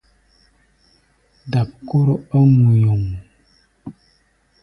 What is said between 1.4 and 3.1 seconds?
Dap kóró ɔ́ ŋuyuŋ.